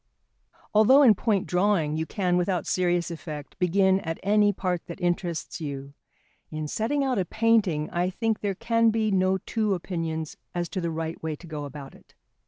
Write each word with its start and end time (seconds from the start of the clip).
Although 0.73 1.03
in 1.03 1.13
point 1.13 1.45
drawing 1.45 1.95
you 1.95 2.07
can, 2.07 2.35
without 2.35 2.65
serious 2.65 3.11
effect, 3.11 3.59
begin 3.59 3.99
at 3.99 4.19
any 4.23 4.51
part 4.51 4.83
that 4.87 4.99
interests 4.99 5.61
you, 5.61 5.93
in 6.49 6.67
setting 6.67 7.03
out 7.03 7.19
a 7.19 7.25
painting 7.25 7.87
I 7.91 8.09
think 8.09 8.39
there 8.39 8.55
can 8.55 8.89
be 8.89 9.11
no 9.11 9.37
two 9.37 9.75
opinions 9.75 10.37
as 10.55 10.69
to 10.69 10.81
the 10.81 10.89
right 10.89 11.21
way 11.21 11.35
to 11.35 11.45
go 11.45 11.65
about 11.65 11.93
it. 11.93 12.15